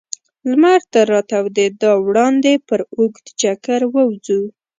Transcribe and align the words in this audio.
لمر 0.49 0.79
تر 0.93 1.05
راتودېدا 1.13 1.91
وړاندې 2.05 2.53
پر 2.67 2.79
اوږد 2.95 3.25
چکر 3.41 3.81
ووځو. 3.93 4.41